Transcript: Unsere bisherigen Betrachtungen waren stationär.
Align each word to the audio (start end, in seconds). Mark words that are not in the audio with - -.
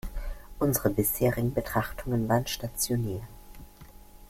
Unsere 0.57 0.89
bisherigen 0.89 1.53
Betrachtungen 1.53 2.27
waren 2.27 2.47
stationär. 2.47 3.21